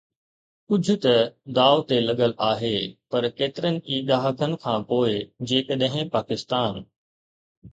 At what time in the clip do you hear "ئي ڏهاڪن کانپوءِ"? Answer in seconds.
3.89-5.13